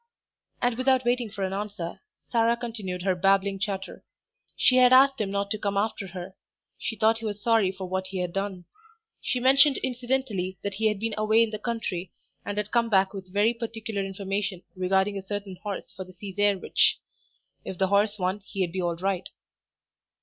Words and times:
And 0.63 0.79
without 0.79 1.05
waiting 1.05 1.29
for 1.29 1.43
an 1.43 1.53
answer, 1.53 2.01
Sarah 2.31 2.57
continued 2.57 3.03
her 3.03 3.13
babbling 3.13 3.59
chatter. 3.59 4.03
She 4.57 4.77
had 4.77 4.91
asked 4.91 5.21
him 5.21 5.29
not 5.29 5.51
to 5.51 5.59
come 5.59 5.77
after 5.77 6.07
her; 6.07 6.33
she 6.79 6.95
thought 6.95 7.19
he 7.19 7.25
was 7.27 7.39
sorry 7.39 7.71
for 7.71 7.87
what 7.87 8.07
he 8.07 8.17
had 8.17 8.33
done. 8.33 8.65
She 9.21 9.39
mentioned 9.39 9.77
incidentally 9.83 10.57
that 10.63 10.73
he 10.73 10.87
had 10.87 10.99
been 10.99 11.13
away 11.19 11.43
in 11.43 11.51
the 11.51 11.59
country 11.59 12.11
and 12.43 12.57
had 12.57 12.71
come 12.71 12.89
back 12.89 13.13
with 13.13 13.31
very 13.31 13.53
particular 13.53 14.03
information 14.03 14.63
regarding 14.75 15.19
a 15.19 15.27
certain 15.27 15.57
horse 15.57 15.91
for 15.91 16.03
the 16.03 16.13
Cesarewitch. 16.13 16.97
If 17.63 17.77
the 17.77 17.89
horse 17.89 18.17
won 18.17 18.39
he'd 18.39 18.71
be 18.71 18.81
all 18.81 18.95
right. 18.95 19.29